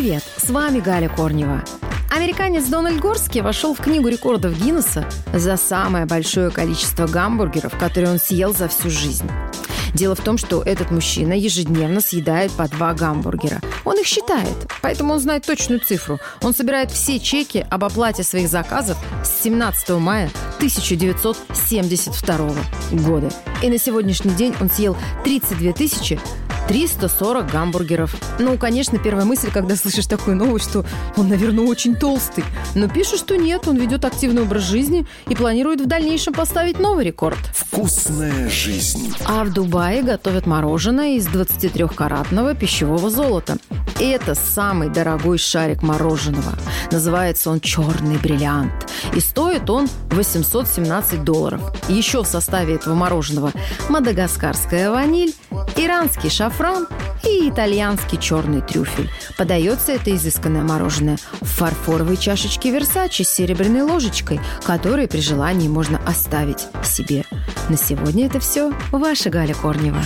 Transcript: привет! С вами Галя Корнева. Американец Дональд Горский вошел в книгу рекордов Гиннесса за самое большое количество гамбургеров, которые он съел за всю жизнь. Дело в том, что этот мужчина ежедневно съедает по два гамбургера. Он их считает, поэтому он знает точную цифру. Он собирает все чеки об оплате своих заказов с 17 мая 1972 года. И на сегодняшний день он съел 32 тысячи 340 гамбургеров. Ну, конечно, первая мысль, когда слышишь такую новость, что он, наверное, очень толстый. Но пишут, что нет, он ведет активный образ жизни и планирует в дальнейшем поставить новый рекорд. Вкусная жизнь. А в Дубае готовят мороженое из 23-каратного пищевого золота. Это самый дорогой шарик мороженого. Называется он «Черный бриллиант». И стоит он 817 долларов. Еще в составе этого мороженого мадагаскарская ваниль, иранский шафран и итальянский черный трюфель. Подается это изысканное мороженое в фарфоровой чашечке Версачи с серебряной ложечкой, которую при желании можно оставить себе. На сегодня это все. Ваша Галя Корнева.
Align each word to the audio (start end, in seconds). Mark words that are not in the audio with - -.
привет! 0.00 0.22
С 0.38 0.48
вами 0.48 0.80
Галя 0.80 1.10
Корнева. 1.10 1.62
Американец 2.10 2.64
Дональд 2.68 2.98
Горский 3.00 3.42
вошел 3.42 3.74
в 3.74 3.80
книгу 3.80 4.08
рекордов 4.08 4.58
Гиннесса 4.58 5.06
за 5.34 5.58
самое 5.58 6.06
большое 6.06 6.50
количество 6.50 7.06
гамбургеров, 7.06 7.76
которые 7.76 8.12
он 8.12 8.18
съел 8.18 8.54
за 8.54 8.68
всю 8.68 8.88
жизнь. 8.88 9.28
Дело 9.92 10.14
в 10.14 10.22
том, 10.22 10.38
что 10.38 10.62
этот 10.62 10.90
мужчина 10.90 11.34
ежедневно 11.34 12.00
съедает 12.00 12.50
по 12.52 12.66
два 12.66 12.94
гамбургера. 12.94 13.60
Он 13.84 13.98
их 13.98 14.06
считает, 14.06 14.54
поэтому 14.80 15.12
он 15.12 15.20
знает 15.20 15.44
точную 15.44 15.80
цифру. 15.80 16.18
Он 16.40 16.54
собирает 16.54 16.90
все 16.90 17.20
чеки 17.20 17.66
об 17.68 17.84
оплате 17.84 18.22
своих 18.22 18.48
заказов 18.48 18.96
с 19.22 19.42
17 19.42 19.90
мая 19.98 20.30
1972 20.56 22.54
года. 22.92 23.28
И 23.62 23.68
на 23.68 23.76
сегодняшний 23.76 24.32
день 24.32 24.54
он 24.62 24.70
съел 24.70 24.96
32 25.24 25.74
тысячи 25.74 26.18
340 26.70 27.50
гамбургеров. 27.50 28.14
Ну, 28.38 28.56
конечно, 28.56 28.96
первая 28.96 29.24
мысль, 29.24 29.50
когда 29.52 29.74
слышишь 29.74 30.06
такую 30.06 30.36
новость, 30.36 30.70
что 30.70 30.84
он, 31.16 31.28
наверное, 31.28 31.64
очень 31.64 31.96
толстый. 31.96 32.44
Но 32.76 32.88
пишут, 32.88 33.18
что 33.18 33.36
нет, 33.36 33.66
он 33.66 33.76
ведет 33.76 34.04
активный 34.04 34.42
образ 34.42 34.62
жизни 34.62 35.04
и 35.26 35.34
планирует 35.34 35.80
в 35.80 35.86
дальнейшем 35.86 36.32
поставить 36.32 36.78
новый 36.78 37.06
рекорд. 37.06 37.40
Вкусная 37.52 38.48
жизнь. 38.48 39.12
А 39.26 39.42
в 39.42 39.52
Дубае 39.52 40.04
готовят 40.04 40.46
мороженое 40.46 41.16
из 41.16 41.26
23-каратного 41.26 42.54
пищевого 42.54 43.10
золота. 43.10 43.56
Это 43.98 44.36
самый 44.36 44.90
дорогой 44.90 45.38
шарик 45.38 45.82
мороженого. 45.82 46.52
Называется 46.92 47.50
он 47.50 47.58
«Черный 47.60 48.16
бриллиант». 48.16 48.72
И 49.16 49.20
стоит 49.20 49.68
он 49.68 49.88
817 50.10 51.24
долларов. 51.24 51.60
Еще 51.88 52.22
в 52.22 52.26
составе 52.26 52.76
этого 52.76 52.94
мороженого 52.94 53.52
мадагаскарская 53.88 54.90
ваниль, 54.90 55.34
иранский 55.76 56.30
шафран 56.30 56.86
и 57.24 57.48
итальянский 57.48 58.18
черный 58.18 58.60
трюфель. 58.60 59.10
Подается 59.36 59.92
это 59.92 60.14
изысканное 60.14 60.62
мороженое 60.62 61.18
в 61.40 61.46
фарфоровой 61.46 62.16
чашечке 62.16 62.70
Версачи 62.70 63.22
с 63.22 63.30
серебряной 63.30 63.82
ложечкой, 63.82 64.40
которую 64.64 65.08
при 65.08 65.20
желании 65.20 65.68
можно 65.68 66.00
оставить 66.06 66.66
себе. 66.82 67.24
На 67.68 67.76
сегодня 67.76 68.26
это 68.26 68.40
все. 68.40 68.72
Ваша 68.90 69.30
Галя 69.30 69.54
Корнева. 69.54 70.02